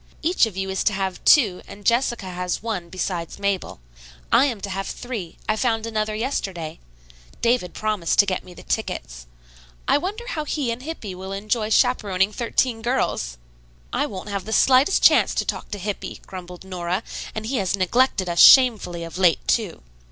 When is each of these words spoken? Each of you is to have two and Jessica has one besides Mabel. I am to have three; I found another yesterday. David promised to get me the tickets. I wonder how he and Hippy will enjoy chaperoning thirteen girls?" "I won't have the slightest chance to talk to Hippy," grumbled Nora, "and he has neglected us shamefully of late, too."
Each 0.23 0.47
of 0.47 0.57
you 0.57 0.71
is 0.71 0.83
to 0.85 0.93
have 0.93 1.23
two 1.25 1.61
and 1.67 1.85
Jessica 1.85 2.25
has 2.25 2.63
one 2.63 2.89
besides 2.89 3.37
Mabel. 3.37 3.79
I 4.31 4.45
am 4.45 4.59
to 4.61 4.69
have 4.71 4.87
three; 4.87 5.37
I 5.47 5.55
found 5.55 5.85
another 5.85 6.15
yesterday. 6.15 6.79
David 7.43 7.75
promised 7.75 8.17
to 8.17 8.25
get 8.25 8.43
me 8.43 8.55
the 8.55 8.63
tickets. 8.63 9.27
I 9.87 9.99
wonder 9.99 10.25
how 10.29 10.43
he 10.43 10.71
and 10.71 10.81
Hippy 10.81 11.13
will 11.13 11.31
enjoy 11.31 11.69
chaperoning 11.69 12.31
thirteen 12.33 12.81
girls?" 12.81 13.37
"I 13.93 14.07
won't 14.07 14.29
have 14.29 14.45
the 14.45 14.53
slightest 14.53 15.03
chance 15.03 15.35
to 15.35 15.45
talk 15.45 15.69
to 15.69 15.77
Hippy," 15.77 16.21
grumbled 16.25 16.63
Nora, 16.63 17.03
"and 17.35 17.45
he 17.45 17.57
has 17.57 17.75
neglected 17.77 18.27
us 18.27 18.39
shamefully 18.39 19.03
of 19.03 19.19
late, 19.19 19.47
too." 19.47 19.83